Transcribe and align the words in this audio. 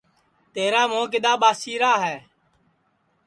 تیرا 0.53 0.81
مُھو 0.91 1.01
کِدؔا 1.11 1.33
ٻاسیرا 1.41 1.93
ہے 2.03 2.15